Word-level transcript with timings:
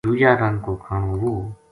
دُوجا 0.05 0.31
رنگ 0.41 0.57
کو 0.65 0.71
کھانو 0.83 1.11
وُہ 1.21 1.33